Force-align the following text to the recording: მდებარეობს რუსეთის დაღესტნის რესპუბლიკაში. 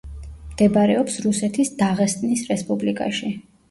მდებარეობს 0.53 1.19
რუსეთის 1.27 1.73
დაღესტნის 1.85 2.47
რესპუბლიკაში. 2.53 3.37